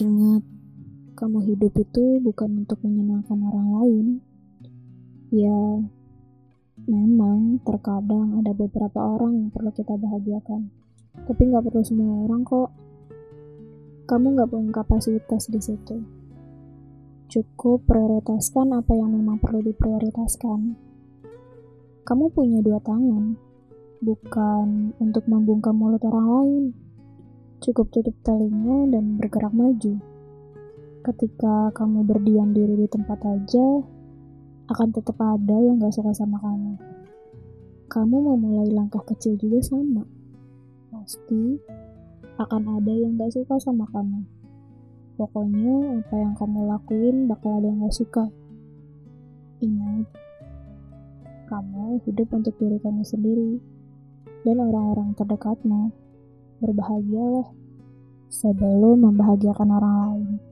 [0.00, 0.40] Ingat,
[1.20, 4.06] kamu hidup itu bukan untuk menyenangkan orang lain.
[5.28, 5.84] Ya,
[6.88, 10.72] memang terkadang ada beberapa orang yang perlu kita bahagiakan.
[11.28, 12.72] Tapi nggak perlu semua orang kok.
[14.08, 16.00] Kamu nggak punya kapasitas di situ.
[17.28, 20.72] Cukup prioritaskan apa yang memang perlu diprioritaskan.
[22.08, 23.36] Kamu punya dua tangan,
[24.00, 26.64] bukan untuk membungkam mulut orang lain.
[27.62, 29.94] Cukup tutup telinga dan bergerak maju.
[31.06, 33.86] Ketika kamu berdiam diri di tempat aja,
[34.66, 36.74] akan tetap ada yang gak suka sama kamu.
[37.86, 40.02] Kamu memulai langkah kecil juga sama.
[40.90, 41.62] Pasti
[42.42, 44.26] akan ada yang gak suka sama kamu.
[45.14, 48.26] Pokoknya apa yang kamu lakuin bakal ada yang gak suka.
[49.62, 50.10] Ingat,
[51.46, 53.62] kamu hidup untuk diri kamu sendiri
[54.42, 55.94] dan orang-orang terdekatmu.
[56.62, 57.61] Berbahagialah
[58.32, 60.51] sebelum membahagiakan orang lain.